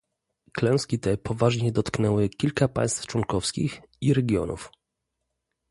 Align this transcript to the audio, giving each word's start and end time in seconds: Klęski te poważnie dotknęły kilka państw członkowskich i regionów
Klęski 0.53 0.99
te 0.99 1.17
poważnie 1.17 1.71
dotknęły 1.71 2.29
kilka 2.29 2.67
państw 2.67 3.07
członkowskich 3.07 3.81
i 4.01 4.13
regionów 4.13 4.71